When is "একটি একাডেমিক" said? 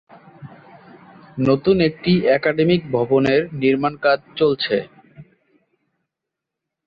1.89-2.81